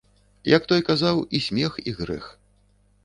Як 0.51 0.63
той 0.71 0.81
казаў, 0.87 1.21
і 1.39 1.41
смех 1.49 1.77
і 1.93 1.97
грэх. 2.01 2.25